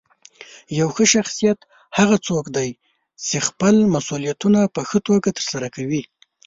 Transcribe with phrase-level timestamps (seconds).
[0.79, 1.59] یو ښه شخصیت
[1.97, 2.69] هغه څوک دی
[3.27, 6.01] چې خپل مسؤلیتونه په ښه توګه ترسره کوي.